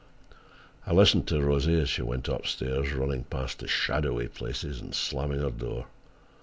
I 0.87 0.93
listened 0.93 1.27
to 1.27 1.43
Rosie 1.43 1.79
as 1.79 1.87
she 1.87 2.01
went 2.01 2.27
up 2.27 2.47
stairs, 2.47 2.91
running 2.91 3.25
past 3.25 3.59
the 3.59 3.67
shadowy 3.67 4.29
places 4.29 4.81
and 4.81 4.95
slamming 4.95 5.41
her 5.41 5.51
door. 5.51 5.85